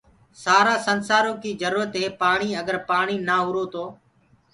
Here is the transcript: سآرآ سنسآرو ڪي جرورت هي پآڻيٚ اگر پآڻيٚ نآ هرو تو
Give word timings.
سآرآ 0.43 0.75
سنسآرو 0.85 1.33
ڪي 1.43 1.51
جرورت 1.61 1.91
هي 2.01 2.07
پآڻيٚ 2.21 2.59
اگر 2.61 2.75
پآڻيٚ 2.89 3.25
نآ 3.27 3.37
هرو 3.47 3.63
تو 3.73 3.85